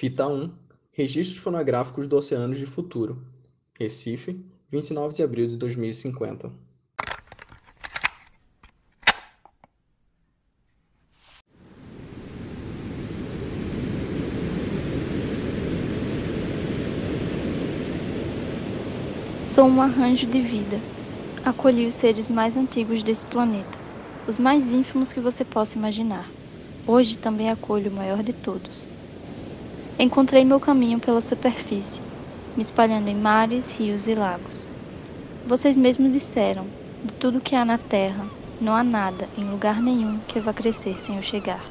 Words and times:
Fita 0.00 0.26
1 0.26 0.50
Registros 0.92 1.40
fonográficos 1.40 2.06
do 2.06 2.16
Oceanos 2.16 2.56
de 2.56 2.64
Futuro. 2.64 3.22
Recife, 3.78 4.42
29 4.70 5.14
de 5.14 5.22
abril 5.22 5.46
de 5.46 5.58
2050. 5.58 6.50
Sou 19.42 19.66
um 19.66 19.82
arranjo 19.82 20.26
de 20.26 20.40
vida. 20.40 20.80
Acolhi 21.44 21.86
os 21.86 21.92
seres 21.92 22.30
mais 22.30 22.56
antigos 22.56 23.02
desse 23.02 23.26
planeta, 23.26 23.78
os 24.26 24.38
mais 24.38 24.72
ínfimos 24.72 25.12
que 25.12 25.20
você 25.20 25.44
possa 25.44 25.76
imaginar. 25.76 26.26
Hoje 26.86 27.18
também 27.18 27.50
acolho 27.50 27.90
o 27.90 27.94
maior 27.94 28.22
de 28.22 28.32
todos. 28.32 28.88
Encontrei 30.02 30.46
meu 30.46 30.58
caminho 30.58 30.98
pela 30.98 31.20
superfície, 31.20 32.00
me 32.56 32.62
espalhando 32.62 33.08
em 33.08 33.14
mares, 33.14 33.70
rios 33.78 34.06
e 34.06 34.14
lagos. 34.14 34.66
Vocês 35.46 35.76
mesmos 35.76 36.12
disseram: 36.12 36.66
de 37.04 37.12
tudo 37.12 37.38
que 37.38 37.54
há 37.54 37.66
na 37.66 37.76
terra, 37.76 38.26
não 38.58 38.74
há 38.74 38.82
nada 38.82 39.28
em 39.36 39.44
lugar 39.44 39.82
nenhum 39.82 40.18
que 40.26 40.40
vá 40.40 40.54
crescer 40.54 40.98
sem 40.98 41.16
eu 41.16 41.22
chegar. 41.22 41.62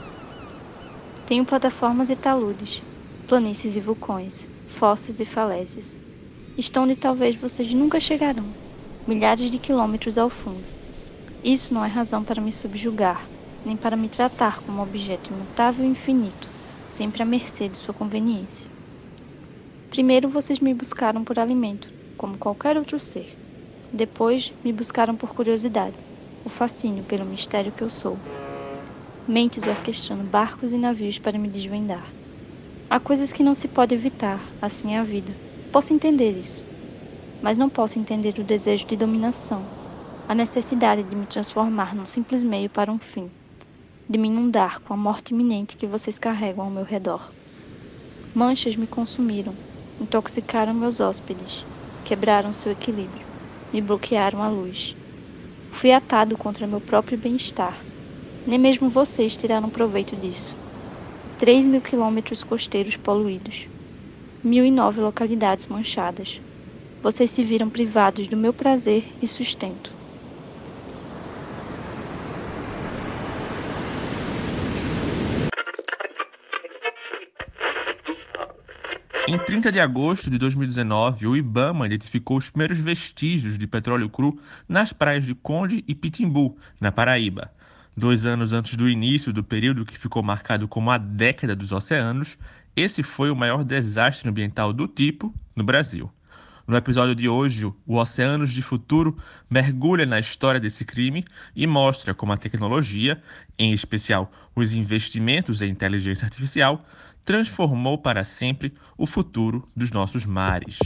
Tenho 1.25 1.43
plataformas 1.43 2.11
e 2.11 2.15
taludes, 2.15 2.83
planícies 3.27 3.75
e 3.75 3.79
vulcões, 3.79 4.47
fosses 4.67 5.19
e 5.19 5.25
falésias. 5.25 5.99
Estão 6.55 6.83
onde 6.83 6.95
talvez 6.95 7.35
vocês 7.35 7.73
nunca 7.73 7.99
chegarão, 7.99 8.45
milhares 9.07 9.49
de 9.49 9.57
quilômetros 9.57 10.19
ao 10.19 10.29
fundo. 10.29 10.63
Isso 11.43 11.73
não 11.73 11.83
é 11.83 11.87
razão 11.87 12.23
para 12.23 12.39
me 12.39 12.51
subjugar, 12.51 13.27
nem 13.65 13.75
para 13.75 13.97
me 13.97 14.07
tratar 14.07 14.61
como 14.61 14.83
objeto 14.83 15.33
imutável 15.33 15.83
e 15.83 15.87
infinito 15.87 16.58
sempre 16.89 17.21
à 17.21 17.25
mercê 17.25 17.69
de 17.69 17.77
sua 17.77 17.93
conveniência. 17.93 18.69
Primeiro 19.89 20.27
vocês 20.27 20.59
me 20.59 20.73
buscaram 20.73 21.23
por 21.23 21.39
alimento, 21.39 21.91
como 22.17 22.37
qualquer 22.37 22.77
outro 22.77 22.99
ser. 22.99 23.37
Depois 23.93 24.53
me 24.63 24.73
buscaram 24.73 25.15
por 25.15 25.33
curiosidade, 25.33 25.95
o 26.43 26.49
fascínio 26.49 27.03
pelo 27.03 27.25
mistério 27.25 27.71
que 27.71 27.83
eu 27.83 27.89
sou. 27.89 28.17
Mentes 29.27 29.67
orquestrando 29.67 30.23
barcos 30.23 30.73
e 30.73 30.77
navios 30.77 31.19
para 31.19 31.37
me 31.37 31.47
desvendar. 31.47 32.13
Há 32.89 32.99
coisas 32.99 33.31
que 33.31 33.43
não 33.43 33.53
se 33.53 33.67
pode 33.67 33.93
evitar, 33.93 34.53
assim 34.61 34.95
é 34.95 34.99
a 34.99 35.03
vida. 35.03 35.35
Posso 35.71 35.93
entender 35.93 36.37
isso. 36.37 36.63
Mas 37.41 37.57
não 37.57 37.69
posso 37.69 37.99
entender 37.99 38.37
o 38.39 38.43
desejo 38.43 38.85
de 38.85 38.97
dominação, 38.97 39.69
a 40.27 40.35
necessidade 40.35 41.03
de 41.03 41.15
me 41.15 41.25
transformar 41.25 41.95
num 41.95 42.05
simples 42.05 42.43
meio 42.43 42.69
para 42.69 42.91
um 42.91 42.99
fim 42.99 43.31
de 44.09 44.17
me 44.17 44.27
inundar 44.27 44.79
com 44.79 44.91
a 44.91 44.97
morte 44.97 45.35
iminente 45.35 45.77
que 45.77 45.85
vocês 45.85 46.17
carregam 46.17 46.65
ao 46.65 46.71
meu 46.71 46.83
redor. 46.83 47.31
Manchas 48.33 48.75
me 48.75 48.87
consumiram, 48.87 49.53
intoxicaram 50.01 50.73
meus 50.73 50.99
hóspedes, 50.99 51.63
quebraram 52.03 52.51
seu 52.51 52.71
equilíbrio, 52.71 53.27
me 53.71 53.79
bloquearam 53.79 54.41
a 54.41 54.49
luz. 54.49 54.95
Fui 55.71 55.91
atado 55.91 56.35
contra 56.35 56.65
meu 56.65 56.81
próprio 56.81 57.19
bem-estar. 57.19 57.77
Nem 58.47 58.57
mesmo 58.57 58.89
vocês 58.89 59.37
tiraram 59.37 59.69
proveito 59.69 60.15
disso. 60.15 60.55
Três 61.37 61.67
mil 61.67 61.79
quilômetros 61.79 62.43
costeiros 62.43 62.97
poluídos, 62.97 63.67
mil 64.43 64.65
e 64.65 64.71
nove 64.71 65.01
localidades 65.01 65.67
manchadas. 65.67 66.41
Vocês 67.03 67.29
se 67.29 67.43
viram 67.43 67.69
privados 67.69 68.27
do 68.27 68.35
meu 68.35 68.53
prazer 68.53 69.05
e 69.21 69.27
sustento. 69.27 69.98
Em 79.31 79.37
30 79.37 79.71
de 79.71 79.79
agosto 79.79 80.27
de 80.27 80.39
2019, 80.39 81.27
o 81.27 81.37
IBAMA 81.37 81.85
identificou 81.85 82.35
os 82.35 82.49
primeiros 82.49 82.79
vestígios 82.79 83.59
de 83.59 83.67
petróleo 83.67 84.09
cru 84.09 84.41
nas 84.67 84.91
praias 84.91 85.23
de 85.23 85.35
Conde 85.35 85.83
e 85.87 85.93
Pitimbu, 85.93 86.57
na 86.81 86.91
Paraíba. 86.91 87.51
Dois 87.95 88.25
anos 88.25 88.53
antes 88.53 88.75
do 88.75 88.89
início 88.89 89.31
do 89.31 89.43
período 89.43 89.85
que 89.85 89.99
ficou 89.99 90.23
marcado 90.23 90.67
como 90.67 90.89
a 90.89 90.97
década 90.97 91.55
dos 91.55 91.71
oceanos, 91.71 92.39
esse 92.75 93.03
foi 93.03 93.29
o 93.29 93.35
maior 93.35 93.63
desastre 93.63 94.27
ambiental 94.27 94.73
do 94.73 94.87
tipo 94.87 95.31
no 95.55 95.63
Brasil. 95.63 96.11
No 96.69 96.75
episódio 96.75 97.13
de 97.13 97.29
hoje, 97.29 97.65
o 97.65 97.97
Oceanos 97.97 98.51
de 98.51 98.63
Futuro 98.63 99.17
mergulha 99.49 100.05
na 100.05 100.19
história 100.19 100.59
desse 100.59 100.85
crime 100.85 101.23
e 101.55 101.67
mostra 101.67 102.15
como 102.15 102.31
a 102.31 102.37
tecnologia, 102.37 103.21
em 103.59 103.73
especial 103.73 104.31
os 104.55 104.73
investimentos 104.73 105.61
em 105.61 105.69
inteligência 105.69 106.25
artificial, 106.25 106.85
transformou 107.25 107.97
para 107.97 108.23
sempre 108.23 108.73
o 108.97 109.05
futuro 109.05 109.67
dos 109.75 109.91
nossos 109.91 110.25
mares. 110.25 110.77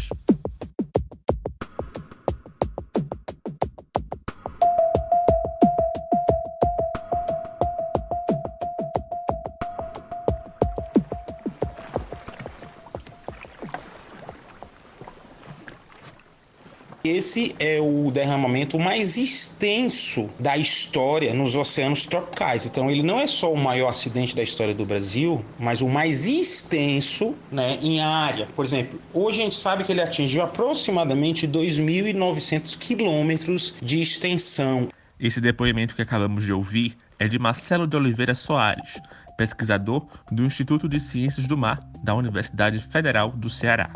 Esse 17.03 17.53
é 17.59 17.81
o 17.81 18.09
derramamento 18.12 18.80
mais 18.80 19.18
extenso 19.18 20.30
da 20.40 20.58
história 20.58 21.34
nos 21.34 21.53
oceanos 21.53 22.06
tropicais. 22.06 22.66
Então, 22.66 22.90
ele 22.90 23.03
não 23.03 23.19
é 23.19 23.28
só 23.28 23.52
o 23.52 23.58
maior 23.58 23.90
acidente 23.90 24.34
da 24.34 24.41
história 24.41 24.74
do 24.74 24.86
Brasil, 24.86 25.44
mas 25.59 25.81
o 25.81 25.90
mais 25.90 26.25
extenso 26.25 27.36
né, 27.52 27.78
em 27.81 28.00
área. 28.00 28.46
Por 28.56 28.63
exemplo, 28.63 29.02
hoje 29.13 29.42
a 29.42 29.44
gente 29.44 29.56
sabe 29.56 29.84
que 29.84 29.92
ele 29.92 30.00
atingiu 30.00 30.44
aproximadamente 30.44 31.46
2.900 31.46 32.78
quilômetros 32.80 33.75
de 33.81 34.00
extensão. 34.00 34.88
Esse 35.19 35.42
depoimento 35.42 35.97
que 35.97 36.02
acabamos 36.02 36.46
de 36.46 36.53
ouvir 36.53 36.96
é 37.19 37.28
de 37.28 37.38
Marcelo 37.38 37.86
de 37.86 37.97
Oliveira 37.97 38.34
Soares, 38.34 39.02
pesquisador 39.38 40.06
do 40.31 40.46
Instituto 40.46 40.88
de 40.88 41.02
Ciências 41.02 41.47
do 41.47 41.58
Mar 41.58 41.86
da 42.02 42.16
Universidade 42.16 42.80
Federal 42.80 43.30
do 43.31 43.50
Ceará. 43.50 43.90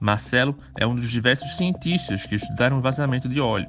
Marcelo 0.00 0.58
é 0.78 0.86
um 0.86 0.96
dos 0.96 1.10
diversos 1.10 1.56
cientistas 1.56 2.26
que 2.26 2.34
estudaram 2.34 2.78
o 2.78 2.80
vazamento 2.80 3.28
de 3.28 3.40
óleo. 3.40 3.68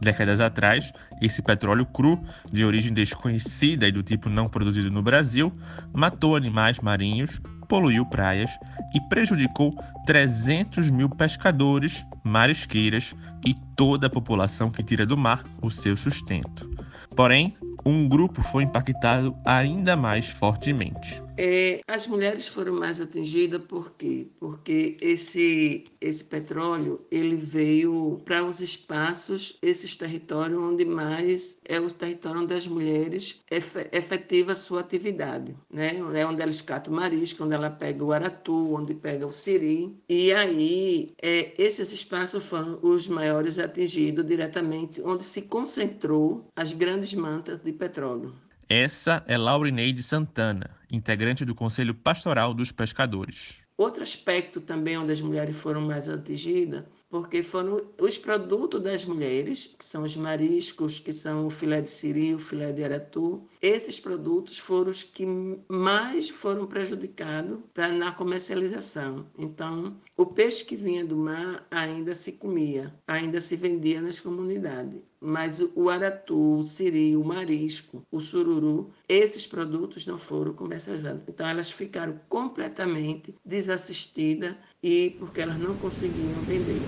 Décadas 0.00 0.40
atrás, 0.40 0.92
esse 1.20 1.40
petróleo 1.42 1.86
cru, 1.86 2.20
de 2.50 2.64
origem 2.64 2.92
desconhecida 2.92 3.86
e 3.86 3.92
do 3.92 4.02
tipo 4.02 4.28
não 4.28 4.48
produzido 4.48 4.90
no 4.90 5.02
Brasil, 5.02 5.52
matou 5.92 6.34
animais 6.34 6.80
marinhos, 6.80 7.40
poluiu 7.68 8.04
praias 8.06 8.50
e 8.94 9.00
prejudicou 9.08 9.72
300 10.06 10.90
mil 10.90 11.08
pescadores, 11.08 12.04
marisqueiras 12.24 13.14
e 13.46 13.54
toda 13.76 14.08
a 14.08 14.10
população 14.10 14.70
que 14.70 14.82
tira 14.82 15.06
do 15.06 15.16
mar 15.16 15.44
o 15.62 15.70
seu 15.70 15.96
sustento. 15.96 16.68
Porém, 17.14 17.54
um 17.84 18.08
grupo 18.08 18.42
foi 18.42 18.64
impactado 18.64 19.36
ainda 19.44 19.96
mais 19.96 20.30
fortemente. 20.30 21.22
É, 21.42 21.80
as 21.88 22.06
mulheres 22.06 22.48
foram 22.48 22.74
mais 22.74 23.00
atingidas 23.00 23.62
por 23.62 23.92
quê? 23.92 24.26
Porque 24.38 24.98
esse, 25.00 25.86
esse 25.98 26.22
petróleo 26.22 27.00
ele 27.10 27.34
veio 27.34 28.20
para 28.26 28.44
os 28.44 28.60
espaços, 28.60 29.56
esses 29.62 29.96
territórios 29.96 30.60
onde 30.60 30.84
mais 30.84 31.58
é 31.66 31.80
o 31.80 31.90
território 31.90 32.42
onde 32.42 32.52
as 32.52 32.66
mulheres 32.66 33.42
efetivam 33.90 34.52
a 34.52 34.54
sua 34.54 34.80
atividade. 34.80 35.56
Né? 35.72 35.96
É 36.14 36.26
onde 36.26 36.42
elas 36.42 36.60
catam 36.60 36.92
marisco, 36.92 37.42
onde 37.42 37.54
ela 37.54 37.70
pega 37.70 38.04
o 38.04 38.12
aratu, 38.12 38.74
onde 38.74 38.92
pega 38.92 39.26
o 39.26 39.32
siri. 39.32 39.96
E 40.10 40.34
aí, 40.34 41.14
é, 41.22 41.54
esses 41.56 41.90
espaços 41.90 42.44
foram 42.44 42.78
os 42.82 43.08
maiores 43.08 43.58
atingidos 43.58 44.26
diretamente, 44.26 45.00
onde 45.00 45.24
se 45.24 45.40
concentrou 45.40 46.44
as 46.54 46.74
grandes 46.74 47.14
mantas 47.14 47.58
de 47.60 47.72
petróleo. 47.72 48.34
Essa 48.72 49.24
é 49.26 49.36
Laurineide 49.36 50.00
Santana, 50.00 50.70
integrante 50.92 51.44
do 51.44 51.56
Conselho 51.56 51.92
Pastoral 51.92 52.54
dos 52.54 52.70
Pescadores. 52.70 53.56
Outro 53.76 54.00
aspecto 54.00 54.60
também 54.60 54.96
onde 54.96 55.10
as 55.10 55.20
mulheres 55.20 55.56
foram 55.56 55.80
mais 55.80 56.08
atingidas 56.08 56.84
porque 57.10 57.42
foram 57.42 57.82
os 58.00 58.16
produtos 58.16 58.80
das 58.80 59.04
mulheres, 59.04 59.74
que 59.76 59.84
são 59.84 60.04
os 60.04 60.16
mariscos, 60.16 61.00
que 61.00 61.12
são 61.12 61.48
o 61.48 61.50
filé 61.50 61.80
de 61.80 61.90
siri, 61.90 62.34
o 62.34 62.38
filé 62.38 62.70
de 62.70 62.84
aratu. 62.84 63.40
Esses 63.60 63.98
produtos 63.98 64.58
foram 64.58 64.90
os 64.90 65.02
que 65.02 65.26
mais 65.68 66.30
foram 66.30 66.66
prejudicados 66.66 67.58
na 67.98 68.12
comercialização. 68.12 69.26
Então, 69.36 69.96
o 70.16 70.24
peixe 70.24 70.64
que 70.64 70.76
vinha 70.76 71.04
do 71.04 71.16
mar 71.16 71.66
ainda 71.70 72.14
se 72.14 72.32
comia, 72.32 72.94
ainda 73.08 73.40
se 73.40 73.56
vendia 73.56 74.00
nas 74.00 74.20
comunidades. 74.20 75.00
Mas 75.20 75.60
o 75.74 75.90
aratu, 75.90 76.58
o 76.58 76.62
siri, 76.62 77.14
o 77.14 77.22
marisco, 77.22 78.02
o 78.10 78.20
sururu, 78.20 78.90
esses 79.06 79.46
produtos 79.46 80.06
não 80.06 80.16
foram 80.16 80.54
comercializados. 80.54 81.22
Então, 81.28 81.46
elas 81.46 81.70
ficaram 81.70 82.18
completamente 82.28 83.34
desassistidas 83.44 84.54
e 84.82 85.10
porque 85.18 85.40
elas 85.40 85.58
não 85.58 85.76
conseguiam 85.76 86.42
vender. 86.42 86.80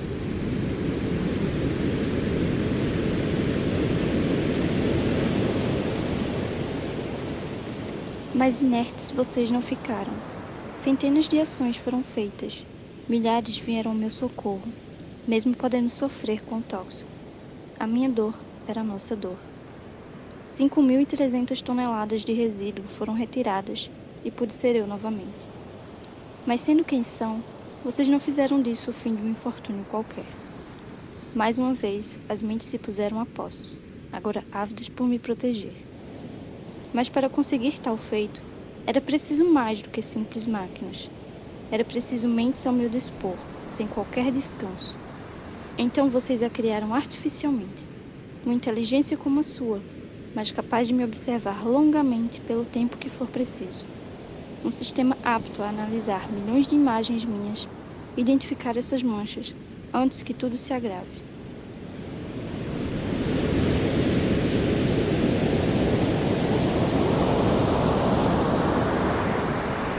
Mas 8.34 8.60
inertes 8.62 9.10
vocês 9.10 9.50
não 9.50 9.60
ficaram. 9.60 10.12
Centenas 10.74 11.28
de 11.28 11.38
ações 11.38 11.76
foram 11.76 12.02
feitas, 12.02 12.66
milhares 13.08 13.58
vieram 13.58 13.92
ao 13.92 13.96
meu 13.96 14.10
socorro, 14.10 14.72
mesmo 15.26 15.56
podendo 15.56 15.88
sofrer 15.90 16.42
com 16.42 16.58
o 16.58 16.62
tóxico. 16.62 17.10
A 17.78 17.86
minha 17.86 18.08
dor 18.08 18.34
era 18.66 18.80
a 18.80 18.84
nossa 18.84 19.14
dor. 19.14 19.38
5.300 20.44 21.62
toneladas 21.62 22.24
de 22.24 22.32
resíduo 22.32 22.88
foram 22.88 23.12
retiradas 23.14 23.90
e 24.24 24.30
pude 24.30 24.54
ser 24.54 24.76
eu 24.76 24.86
novamente. 24.86 25.50
Mas 26.44 26.62
sendo 26.62 26.84
quem 26.84 27.02
são, 27.02 27.44
vocês 27.82 28.06
não 28.06 28.20
fizeram 28.20 28.62
disso 28.62 28.90
o 28.90 28.92
fim 28.92 29.14
de 29.14 29.22
um 29.22 29.28
infortúnio 29.28 29.84
qualquer. 29.84 30.28
Mais 31.34 31.58
uma 31.58 31.74
vez, 31.74 32.16
as 32.28 32.40
mentes 32.42 32.68
se 32.68 32.78
puseram 32.78 33.18
a 33.18 33.26
postos, 33.26 33.82
agora 34.12 34.46
ávidas 34.52 34.88
por 34.88 35.08
me 35.08 35.18
proteger. 35.18 35.76
Mas 36.92 37.08
para 37.08 37.28
conseguir 37.28 37.80
tal 37.80 37.96
feito, 37.96 38.40
era 38.86 39.00
preciso 39.00 39.44
mais 39.52 39.82
do 39.82 39.90
que 39.90 40.00
simples 40.00 40.46
máquinas. 40.46 41.10
Era 41.72 41.84
preciso 41.84 42.28
mentes 42.28 42.66
ao 42.66 42.72
meu 42.72 42.88
dispor, 42.88 43.38
sem 43.66 43.88
qualquer 43.88 44.30
descanso. 44.30 44.96
Então 45.76 46.08
vocês 46.08 46.42
a 46.42 46.50
criaram 46.50 46.94
artificialmente. 46.94 47.88
Uma 48.44 48.54
inteligência 48.54 49.16
como 49.16 49.40
a 49.40 49.42
sua, 49.42 49.84
mas 50.34 50.52
capaz 50.52 50.86
de 50.86 50.94
me 50.94 51.04
observar 51.04 51.64
longamente 51.66 52.40
pelo 52.42 52.64
tempo 52.64 52.98
que 52.98 53.08
for 53.08 53.28
preciso. 53.28 53.86
Um 54.64 54.70
sistema 54.70 55.16
apto 55.24 55.62
a 55.62 55.68
analisar 55.68 56.30
milhões 56.30 56.68
de 56.68 56.76
imagens 56.76 57.24
minhas, 57.24 57.68
identificar 58.16 58.76
essas 58.76 59.02
manchas 59.02 59.54
antes 59.92 60.22
que 60.22 60.32
tudo 60.32 60.56
se 60.56 60.72
agrave. 60.72 61.32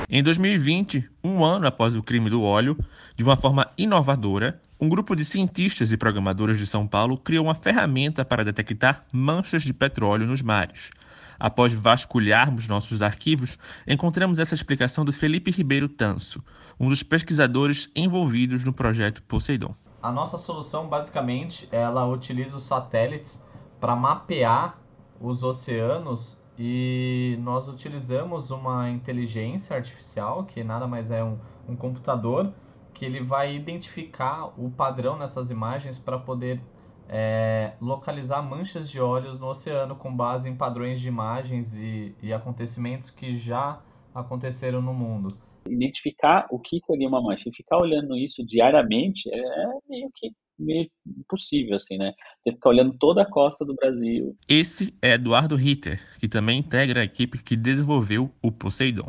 Em 0.10 0.22
2020, 0.22 1.10
um 1.24 1.44
ano 1.44 1.66
após 1.66 1.96
o 1.96 2.04
crime 2.04 2.30
do 2.30 2.44
óleo, 2.44 2.78
de 3.18 3.24
uma 3.24 3.36
forma 3.36 3.68
inovadora, 3.78 4.62
um 4.80 4.88
grupo 4.88 5.16
de 5.16 5.26
cientistas 5.26 5.92
e 5.92 5.98
programadores 5.98 6.58
de 6.58 6.68
São 6.68 6.88
Paulo 6.88 7.18
criou 7.18 7.46
uma 7.46 7.56
ferramenta 7.56 8.24
para 8.24 8.46
detectar 8.46 9.04
manchas 9.12 9.64
de 9.64 9.74
petróleo 9.74 10.28
nos 10.28 10.42
mares. 10.42 10.92
Após 11.40 11.74
vasculharmos 11.74 12.68
nossos 12.68 13.02
arquivos, 13.02 13.58
encontramos 13.88 14.40
essa 14.40 14.56
explicação 14.56 15.04
do 15.04 15.12
Felipe 15.12 15.52
Ribeiro 15.52 15.90
Tanso, 15.90 16.44
um 16.80 16.90
dos 16.90 17.04
pesquisadores 17.04 17.90
envolvidos 17.96 18.64
no 18.64 18.74
projeto 18.74 19.24
Poseidon. 19.24 19.74
A 20.02 20.12
nossa 20.12 20.38
solução, 20.38 20.88
basicamente, 20.88 21.68
ela 21.72 22.06
utiliza 22.06 22.58
os 22.58 22.64
satélites 22.64 23.46
para 23.80 23.96
mapear 23.96 24.78
os 25.20 25.44
oceanos 25.44 26.38
e 26.58 27.38
nós 27.42 27.68
utilizamos 27.68 28.52
uma 28.52 28.90
inteligência 28.90 29.76
artificial, 29.76 30.44
que 30.44 30.64
nada 30.64 30.86
mais 30.86 31.10
é 31.10 31.24
um, 31.24 31.38
um 31.68 31.76
computador, 31.76 32.54
que 32.94 33.06
ele 33.06 33.22
vai 33.22 33.56
identificar 33.56 34.54
o 34.58 34.70
padrão 34.70 35.18
nessas 35.18 35.50
imagens 35.50 35.98
para 35.98 36.20
poder 36.20 36.62
é, 37.10 37.74
localizar 37.82 38.42
manchas 38.42 38.90
de 38.90 39.00
óleos 39.00 39.40
no 39.40 39.48
oceano 39.48 39.96
com 39.96 40.16
base 40.16 40.50
em 40.50 40.56
padrões 40.56 41.00
de 41.00 41.08
imagens 41.08 41.76
e, 41.76 42.16
e 42.22 42.34
acontecimentos 42.34 43.10
que 43.10 43.38
já 43.38 43.82
aconteceram 44.14 44.82
no 44.82 44.94
mundo. 44.94 45.38
Identificar 45.66 46.48
o 46.52 46.60
que 46.60 46.80
seria 46.82 47.08
uma 47.08 47.22
mancha 47.22 47.50
e 47.50 47.56
ficar 47.56 47.78
olhando 47.78 48.18
isso 48.18 48.46
diariamente 48.46 49.30
é 49.34 49.68
meio 49.90 50.10
que 50.14 50.32
meio 50.60 50.88
impossível, 51.06 51.76
assim, 51.76 51.98
né? 51.98 52.14
Tem 52.44 52.54
que 52.54 52.58
ficar 52.58 52.70
olhando 52.70 52.96
toda 53.00 53.24
a 53.24 53.30
costa 53.30 53.66
do 53.66 53.74
Brasil. 53.74 54.38
Esse 54.48 54.94
é 55.02 55.14
Eduardo 55.14 55.56
Ritter, 55.56 56.00
que 56.20 56.28
também 56.28 56.60
integra 56.60 57.02
a 57.02 57.04
equipe 57.04 57.42
que 57.42 57.56
desenvolveu 57.56 58.32
o 58.42 58.52
Poseidon. 58.52 59.08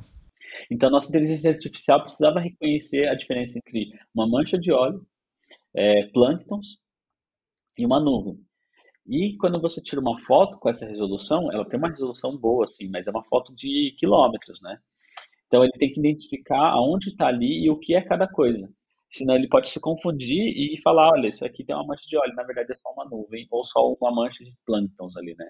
Então, 0.70 0.91
nossa 0.91 1.11
inteligência 1.11 1.50
artificial 1.50 2.02
precisava 2.02 2.41
reconhecer 2.41 3.08
a 3.08 3.14
diferença 3.14 3.58
entre 3.58 3.91
uma 4.14 4.26
mancha 4.26 4.58
de 4.58 4.73
óleo, 4.73 5.06
é, 5.76 6.06
plânctons 6.14 6.79
e 7.76 7.84
uma 7.84 8.00
nuvem. 8.00 8.38
E 9.06 9.36
quando 9.36 9.60
você 9.60 9.82
tira 9.82 10.00
uma 10.00 10.18
foto 10.20 10.58
com 10.58 10.68
essa 10.68 10.86
resolução, 10.86 11.52
ela 11.52 11.68
tem 11.68 11.78
uma 11.78 11.90
resolução 11.90 12.36
boa, 12.36 12.64
assim, 12.64 12.88
mas 12.88 13.06
é 13.06 13.10
uma 13.10 13.24
foto 13.24 13.54
de 13.54 13.94
quilômetros, 13.98 14.60
né? 14.62 14.78
Então 15.46 15.62
ele 15.62 15.72
tem 15.72 15.92
que 15.92 16.00
identificar 16.00 16.70
aonde 16.70 17.10
está 17.10 17.26
ali 17.26 17.64
e 17.64 17.70
o 17.70 17.78
que 17.78 17.94
é 17.94 18.00
cada 18.02 18.26
coisa 18.26 18.68
senão 19.14 19.36
ele 19.36 19.48
pode 19.48 19.68
se 19.68 19.80
confundir 19.80 20.52
e 20.56 20.80
falar, 20.82 21.10
olha, 21.12 21.28
isso 21.28 21.44
aqui 21.44 21.64
tem 21.64 21.74
uma 21.74 21.86
mancha 21.86 22.02
de 22.06 22.16
óleo, 22.16 22.34
na 22.34 22.42
verdade 22.42 22.72
é 22.72 22.74
só 22.74 22.90
uma 22.90 23.04
nuvem 23.04 23.46
ou 23.50 23.64
só 23.64 23.92
uma 24.00 24.12
mancha 24.12 24.44
de 24.44 24.52
plânctons 24.66 25.16
ali, 25.16 25.34
né? 25.38 25.46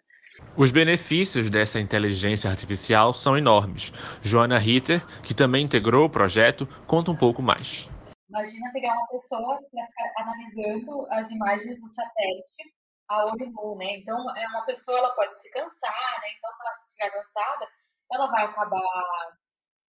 Os 0.56 0.70
benefícios 0.70 1.48
dessa 1.48 1.80
inteligência 1.80 2.50
artificial 2.50 3.12
são 3.12 3.38
enormes. 3.38 3.92
Joana 4.22 4.58
Ritter, 4.58 5.04
que 5.22 5.34
também 5.34 5.64
integrou 5.64 6.06
o 6.06 6.10
projeto, 6.10 6.68
conta 6.86 7.10
um 7.10 7.16
pouco 7.16 7.42
mais. 7.42 7.88
Imagina 8.28 8.72
pegar 8.72 8.94
uma 8.94 9.08
pessoa 9.08 9.62
para 9.70 9.86
ficar 9.86 10.12
analisando 10.22 11.06
as 11.12 11.30
imagens 11.30 11.80
do 11.80 11.88
satélite 11.88 12.74
a 13.08 13.26
olho 13.26 13.50
nu, 13.50 13.76
né? 13.76 13.96
Então, 13.96 14.16
é 14.36 14.48
uma 14.48 14.64
pessoa 14.64 14.98
ela 14.98 15.14
pode 15.14 15.36
se 15.36 15.50
cansar, 15.50 16.20
né? 16.22 16.28
Então, 16.36 16.52
se 16.52 16.66
ela 16.66 16.76
ficar 16.90 17.22
cansada, 17.22 17.68
ela 18.10 18.26
vai 18.28 18.44
acabar 18.44 18.80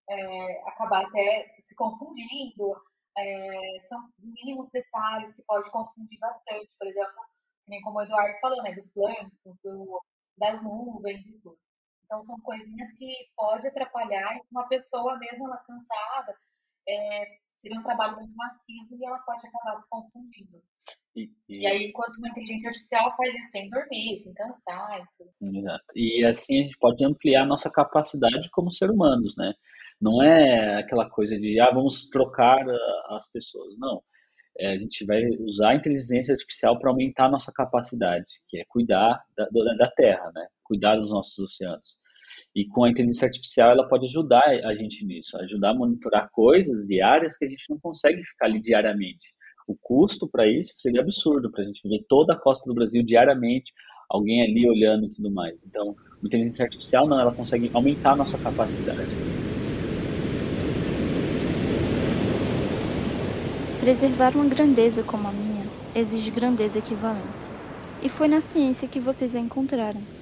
é, 0.10 0.70
acabar 0.70 1.06
até 1.06 1.56
se 1.62 1.76
confundindo, 1.76 2.76
é, 3.18 3.80
são 3.82 4.10
mínimos 4.20 4.70
detalhes 4.72 5.34
que 5.34 5.44
pode 5.44 5.70
confundir 5.72 6.20
bastante, 6.20 6.70
por 6.78 6.88
exemplo, 6.88 7.16
nem 7.68 7.82
como 7.82 8.00
o 8.00 8.02
Eduardo 8.04 8.40
falou, 8.40 8.62
né, 8.64 8.74
dos 8.74 8.92
plânctons, 8.92 9.58
do, 9.64 10.02
das 10.38 10.64
nuvens 10.64 11.28
e 11.30 11.40
tudo. 11.40 11.58
Então, 12.04 12.22
são 12.22 12.40
coisinhas 12.42 12.98
que 12.98 13.12
pode 13.36 13.68
atrapalhar 13.68 14.40
uma 14.52 14.68
pessoa 14.68 15.18
mesmo 15.18 15.48
ela 15.48 15.58
cansada, 15.58 16.38
é, 16.88 17.40
seria 17.66 17.80
um 17.80 17.84
trabalho 17.84 18.16
muito 18.16 18.36
massivo 18.36 18.88
e 18.92 19.08
ela 19.08 19.18
pode 19.20 19.48
acabar 19.48 19.82
se 19.82 19.90
confundindo. 19.90 20.62
E, 21.16 21.32
e... 21.50 21.62
e, 21.62 21.68
aí, 21.68 21.88
enquanto 21.88 22.18
uma 22.18 22.30
inteligência 22.30 22.70
artificial 22.70 23.16
faz 23.18 23.34
isso 23.34 23.52
sem 23.52 23.70
dormir, 23.72 24.18
sem 24.20 24.34
cansar 24.36 25.02
e 25.02 25.18
tudo. 25.18 25.58
Exato. 25.58 25.86
E 25.96 26.24
assim 26.24 26.60
a 26.60 26.64
gente 26.64 26.78
pode 26.78 27.04
ampliar 27.04 27.44
a 27.44 27.48
nossa 27.48 27.72
capacidade 27.72 28.50
como 28.52 28.72
ser 28.72 28.92
humanos, 28.92 29.36
né? 29.36 29.52
Não 30.00 30.22
é 30.22 30.78
aquela 30.78 31.10
coisa 31.10 31.40
de, 31.40 31.60
ah, 31.60 31.72
vamos 31.72 32.08
trocar 32.10 32.70
ah, 32.70 33.16
as 33.16 33.32
pessoas. 33.32 33.76
Não. 33.80 34.04
É, 34.60 34.74
a 34.74 34.78
gente 34.78 35.04
vai 35.06 35.22
usar 35.40 35.70
a 35.70 35.76
inteligência 35.76 36.34
artificial 36.34 36.78
para 36.78 36.92
aumentar 36.92 37.26
a 37.26 37.32
nossa 37.32 37.52
capacidade, 37.52 38.28
que 38.48 38.60
é 38.60 38.66
cuidar 38.68 39.24
da, 39.36 39.48
da 39.78 39.92
Terra, 39.92 40.32
né? 40.36 40.48
Cuidar 40.64 40.98
dos 40.98 41.12
nossos 41.12 41.38
oceanos. 41.40 41.98
E 42.56 42.66
com 42.66 42.86
a 42.86 42.90
inteligência 42.90 43.26
artificial, 43.26 43.72
ela 43.72 43.88
pode 43.88 44.06
ajudar 44.06 44.42
a 44.64 44.74
gente 44.76 45.06
nisso, 45.06 45.38
ajudar 45.42 45.72
a 45.72 45.74
monitorar 45.74 46.30
coisas 46.32 46.90
e 46.90 47.02
áreas 47.02 47.38
que 47.38 47.44
a 47.44 47.50
gente 47.50 47.70
não 47.70 47.78
consegue 47.78 48.24
ficar 48.24 48.46
ali 48.46 48.62
diariamente. 48.62 49.36
O 49.68 49.76
custo 49.76 50.26
para 50.26 50.48
isso 50.48 50.74
seria 50.78 51.02
absurdo, 51.02 51.52
para 51.52 51.64
a 51.64 51.66
gente 51.66 51.86
ver 51.88 52.06
toda 52.08 52.34
a 52.34 52.38
costa 52.38 52.66
do 52.70 52.74
Brasil 52.74 53.04
diariamente, 53.04 53.74
alguém 54.10 54.42
ali 54.42 54.70
olhando 54.70 55.08
e 55.08 55.10
tudo 55.10 55.30
mais. 55.32 55.66
Então, 55.66 55.96
a 56.24 56.26
inteligência 56.26 56.64
artificial 56.64 57.06
não, 57.08 57.20
ela 57.20 57.34
consegue 57.34 57.70
aumentar 57.74 58.14
a 58.14 58.16
nossa 58.16 58.38
capacidade. 58.38 59.02
Preservar 63.82 64.34
uma 64.34 64.46
grandeza 64.46 65.04
como 65.04 65.28
a 65.28 65.32
minha 65.32 65.66
exige 65.94 66.32
grandeza 66.32 66.80
equivalente. 66.80 67.50
E 68.02 68.08
foi 68.08 68.30
na 68.30 68.40
ciência 68.40 68.88
que 68.88 69.00
vocês 69.00 69.36
a 69.36 69.40
encontraram. 69.40 70.15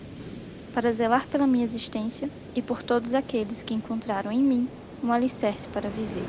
Para 0.73 0.91
zelar 0.91 1.27
pela 1.27 1.45
minha 1.45 1.63
existência 1.63 2.27
e 2.55 2.61
por 2.61 2.81
todos 2.81 3.13
aqueles 3.13 3.61
que 3.61 3.75
encontraram 3.75 4.31
em 4.31 4.41
mim 4.41 4.67
um 5.03 5.11
alicerce 5.11 5.67
para 5.67 5.87
viver. 5.87 6.25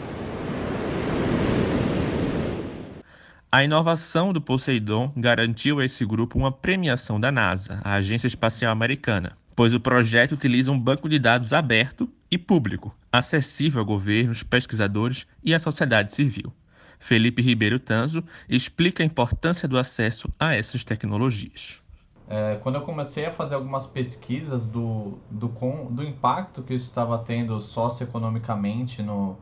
A 3.51 3.65
inovação 3.65 4.35
do 4.35 4.43
Poseidon 4.43 5.11
garantiu 5.17 5.79
a 5.79 5.85
esse 5.85 6.05
grupo 6.05 6.39
uma 6.39 6.53
premiação 6.53 7.19
da 7.19 7.33
NASA, 7.33 7.81
a 7.83 7.95
Agência 7.95 8.27
Espacial 8.27 8.71
Americana, 8.71 9.33
pois 9.57 9.73
o 9.73 9.81
projeto 9.81 10.33
utiliza 10.33 10.71
um 10.71 10.79
banco 10.79 11.09
de 11.09 11.19
dados 11.19 11.53
aberto 11.53 12.11
e 12.31 12.37
público, 12.37 12.95
acessível 13.11 13.81
a 13.81 13.85
governos, 13.85 14.43
pesquisadores 14.43 15.27
e 15.43 15.55
à 15.55 15.61
sociedade 15.61 16.13
civil. 16.13 16.53
Felipe 16.99 17.41
Ribeiro 17.41 17.79
Tanzo 17.79 18.23
explica 18.49 19.03
a 19.03 19.07
importância 19.07 19.67
do 19.67 19.79
acesso 19.79 20.29
a 20.39 20.55
essas 20.55 20.85
tecnologias. 20.85 21.84
É, 22.27 22.57
quando 22.63 22.77
eu 22.77 22.83
comecei 22.83 23.27
a 23.27 23.33
fazer 23.33 23.55
algumas 23.55 23.87
pesquisas 23.87 24.67
do, 24.67 25.19
do, 25.31 25.49
do 25.91 26.03
impacto 26.03 26.63
que 26.63 26.73
isso 26.73 26.87
estava 26.87 27.19
tendo 27.19 27.61
socioeconomicamente 27.61 29.03
no, 29.03 29.37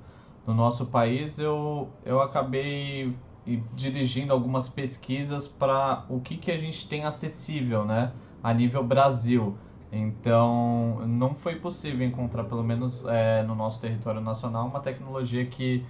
no 0.46 0.52
nosso 0.52 0.86
país, 0.86 1.38
eu, 1.38 1.88
eu 2.04 2.20
acabei 2.20 3.14
dirigindo 3.74 4.32
algumas 4.32 4.68
pesquisas 4.68 5.46
para 5.46 6.04
o 6.08 6.20
que, 6.20 6.36
que 6.36 6.50
a 6.50 6.58
gente 6.58 6.88
tem 6.88 7.04
acessível 7.04 7.84
né, 7.84 8.12
a 8.42 8.52
nível 8.52 8.82
Brasil. 8.84 9.56
Então, 9.90 11.06
não 11.06 11.34
foi 11.34 11.56
possível 11.56 12.06
encontrar, 12.06 12.44
pelo 12.44 12.64
menos 12.64 13.04
é, 13.04 13.42
no 13.42 13.54
nosso 13.54 13.80
território 13.80 14.20
nacional, 14.20 14.66
uma 14.66 14.80
tecnologia 14.80 15.46
que 15.46 15.84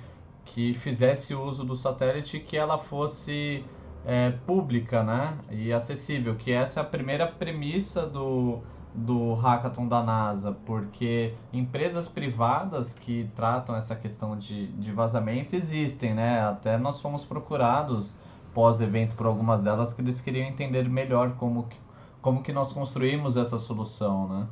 que 0.44 0.74
fizesse 0.74 1.34
uso 1.34 1.64
do 1.64 1.76
satélite 1.76 2.40
que 2.40 2.56
ela 2.56 2.78
fosse 2.78 3.64
é, 4.04 4.30
pública 4.46 5.02
né, 5.02 5.38
e 5.50 5.72
acessível, 5.72 6.34
que 6.36 6.52
essa 6.52 6.80
é 6.80 6.82
a 6.82 6.86
primeira 6.86 7.26
premissa 7.26 8.06
do, 8.06 8.58
do 8.94 9.34
hackathon 9.34 9.86
da 9.88 10.02
NASA, 10.02 10.52
porque 10.66 11.34
empresas 11.52 12.08
privadas 12.08 12.92
que 12.92 13.30
tratam 13.34 13.76
essa 13.76 13.94
questão 13.94 14.36
de, 14.36 14.66
de 14.72 14.92
vazamento 14.92 15.56
existem, 15.56 16.14
né? 16.14 16.40
Até 16.40 16.76
nós 16.76 17.00
fomos 17.00 17.24
procurados 17.24 18.16
pós-evento 18.52 19.16
por 19.16 19.26
algumas 19.26 19.62
delas 19.62 19.94
que 19.94 20.02
eles 20.02 20.20
queriam 20.20 20.46
entender 20.46 20.88
melhor 20.88 21.36
como 21.36 21.64
que, 21.64 21.76
como 22.20 22.42
que 22.42 22.52
nós 22.52 22.72
construímos 22.72 23.36
essa 23.36 23.58
solução, 23.58 24.28
né? 24.28 24.46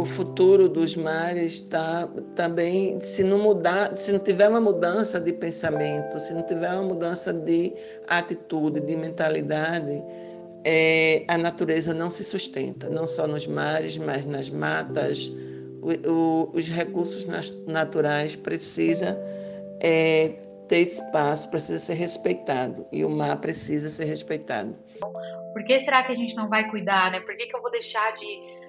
O 0.00 0.04
futuro 0.04 0.66
dos 0.68 0.96
mares 0.96 1.54
está 1.54 2.08
também, 2.34 2.98
se 3.00 3.22
não 3.22 3.38
mudar, 3.38 3.94
se 3.94 4.10
não 4.10 4.18
tiver 4.18 4.48
uma 4.48 4.60
mudança 4.60 5.20
de 5.20 5.32
pensamento, 5.32 6.18
se 6.18 6.32
não 6.32 6.42
tiver 6.42 6.72
uma 6.72 6.82
mudança 6.82 7.32
de 7.32 7.74
atitude, 8.08 8.80
de 8.80 8.96
mentalidade, 8.96 10.02
é, 10.64 11.24
a 11.28 11.36
natureza 11.36 11.92
não 11.92 12.10
se 12.10 12.24
sustenta, 12.24 12.88
não 12.88 13.06
só 13.06 13.26
nos 13.26 13.46
mares, 13.46 13.98
mas 13.98 14.24
nas 14.24 14.48
matas. 14.48 15.30
O, 15.82 16.10
o, 16.10 16.50
os 16.54 16.68
recursos 16.68 17.26
naturais 17.66 18.36
precisam 18.36 19.16
é, 19.82 20.34
ter 20.68 20.80
espaço, 20.80 21.50
precisa 21.50 21.78
ser 21.78 21.94
respeitado 21.94 22.86
e 22.92 23.04
o 23.04 23.10
mar 23.10 23.38
precisa 23.40 23.88
ser 23.88 24.04
respeitado. 24.04 24.74
Por 25.52 25.64
que 25.64 25.80
será 25.80 26.04
que 26.04 26.12
a 26.12 26.14
gente 26.14 26.34
não 26.36 26.48
vai 26.48 26.70
cuidar, 26.70 27.10
né? 27.10 27.20
Por 27.20 27.36
que, 27.36 27.46
que 27.46 27.56
eu 27.56 27.60
vou 27.60 27.70
deixar 27.70 28.12
de 28.12 28.59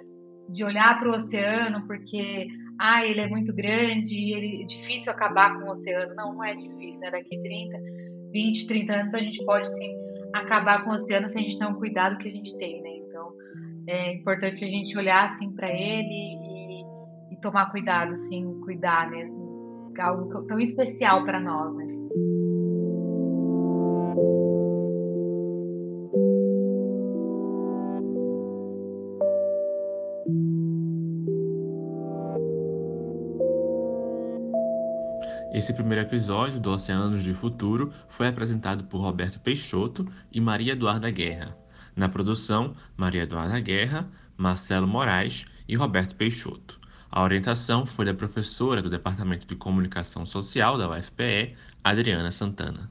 de 0.50 0.64
olhar 0.64 1.00
para 1.00 1.10
o 1.10 1.16
oceano 1.16 1.86
porque 1.88 2.48
ah, 2.80 3.06
ele 3.06 3.22
é 3.22 3.28
muito 3.28 3.54
grande 3.54 4.16
e 4.16 4.34
ele 4.34 4.64
é 4.64 4.66
difícil 4.66 5.12
acabar 5.12 5.58
com 5.60 5.68
o 5.68 5.72
oceano. 5.72 6.16
Não, 6.16 6.34
não 6.34 6.44
é 6.44 6.56
difícil, 6.56 7.00
né? 7.02 7.12
Daqui 7.12 7.40
30, 7.42 7.78
20, 8.32 8.68
30 8.68 8.94
anos 8.94 9.16
a 9.16 9.20
gente 9.20 9.44
pode 9.46 9.70
sim 9.70 9.96
acabar 10.34 10.84
com 10.84 10.92
o 10.92 10.96
oceano 10.96 11.30
se 11.30 11.38
a 11.38 11.42
gente 11.42 11.60
não 11.60 11.76
cuidar 11.76 12.10
do 12.10 12.18
que 12.18 12.28
a 12.28 12.32
gente 12.32 12.58
tem, 12.58 12.82
né? 12.82 12.90
Então 13.08 13.34
é 13.88 14.14
importante 14.14 14.64
a 14.66 14.68
gente 14.68 14.98
olhar 14.98 15.26
assim 15.26 15.52
para 15.52 15.70
ele 15.70 16.08
e, 16.10 17.34
e, 17.34 17.42
tomar 17.42 17.72
cuidado, 17.72 18.12
assim, 18.12 18.60
cuidar 18.62 19.10
mesmo. 19.10 19.52
Algo 20.00 20.44
tão 20.46 20.60
especial 20.60 21.24
para 21.24 21.40
nós, 21.40 21.76
né? 21.76 22.01
Esse 35.62 35.74
primeiro 35.74 36.02
episódio 36.02 36.60
do 36.60 36.72
Oceanos 36.72 37.24
de 37.24 37.36
Futuro 37.36 37.94
foi 38.10 38.28
apresentado 38.28 38.84
por 38.86 39.00
Roberto 39.00 39.40
Peixoto 39.40 40.12
e 40.32 40.42
Maria 40.42 40.74
Eduarda 40.74 41.12
Guerra. 41.12 41.56
Na 41.96 42.10
produção, 42.10 42.76
Maria 42.98 43.22
Eduarda 43.22 43.60
Guerra, 43.60 44.10
Marcelo 44.36 44.88
Moraes 44.88 45.46
e 45.68 45.76
Roberto 45.76 46.16
Peixoto. 46.16 46.80
A 47.12 47.22
orientação 47.22 47.86
foi 47.86 48.06
da 48.06 48.14
professora 48.16 48.82
do 48.82 48.90
Departamento 48.90 49.46
de 49.46 49.56
Comunicação 49.56 50.26
Social 50.26 50.80
da 50.80 50.90
UFPE, 50.90 51.56
Adriana 51.84 52.32
Santana. 52.32 52.90